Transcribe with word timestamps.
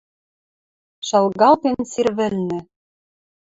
Шалгалтен 1.07 1.77
сир 1.91 2.07
вӹлнӹ— 2.17 2.59